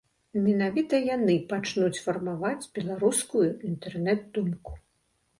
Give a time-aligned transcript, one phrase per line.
[0.43, 4.73] Менавіта яны пачнуць фармаваць беларускую інтэрнэт-думку.